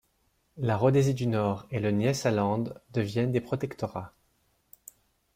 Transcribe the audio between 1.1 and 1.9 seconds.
du nord et